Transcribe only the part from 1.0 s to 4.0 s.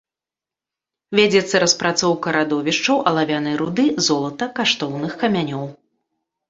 Вядзецца распрацоўка радовішчаў алавянай руды,